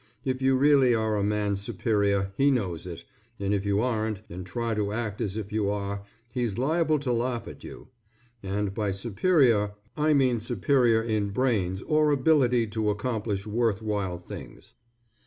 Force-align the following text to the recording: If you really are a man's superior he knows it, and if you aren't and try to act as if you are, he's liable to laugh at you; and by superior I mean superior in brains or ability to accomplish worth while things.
If 0.25 0.41
you 0.41 0.57
really 0.57 0.95
are 0.95 1.15
a 1.15 1.23
man's 1.23 1.61
superior 1.61 2.31
he 2.35 2.49
knows 2.49 2.87
it, 2.87 3.03
and 3.39 3.53
if 3.53 3.67
you 3.67 3.81
aren't 3.81 4.23
and 4.31 4.43
try 4.43 4.73
to 4.73 4.91
act 4.91 5.21
as 5.21 5.37
if 5.37 5.51
you 5.51 5.69
are, 5.69 6.03
he's 6.33 6.57
liable 6.57 6.97
to 6.97 7.11
laugh 7.13 7.47
at 7.47 7.63
you; 7.63 7.89
and 8.41 8.73
by 8.73 8.89
superior 8.93 9.73
I 9.95 10.15
mean 10.15 10.39
superior 10.39 11.03
in 11.03 11.29
brains 11.29 11.83
or 11.83 12.09
ability 12.09 12.65
to 12.69 12.89
accomplish 12.89 13.45
worth 13.45 13.83
while 13.83 14.17
things. 14.17 14.73